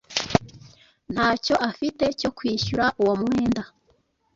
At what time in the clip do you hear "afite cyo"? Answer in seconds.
1.69-2.29